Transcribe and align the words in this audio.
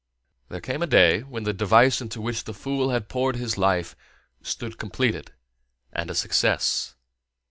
There 0.49 0.61
came 0.61 0.81
a 0.81 0.87
day 0.87 1.19
when 1.21 1.43
the 1.43 1.53
device 1.53 2.01
into 2.01 2.21
which 2.21 2.45
the 2.45 2.55
fool 2.55 2.89
had 2.89 3.07
poured 3.07 3.35
his 3.35 3.55
life 3.55 3.95
stood 4.41 4.79
completed 4.79 5.31
and 5.93 6.09
a 6.09 6.15
success. 6.15 6.95